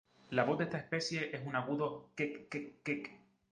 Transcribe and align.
La 0.31 0.45
voz 0.45 0.57
de 0.57 0.63
esta 0.63 0.79
especie 0.79 1.29
es 1.35 1.45
un 1.45 1.55
agudo"kek-kek-kek". 1.55 3.11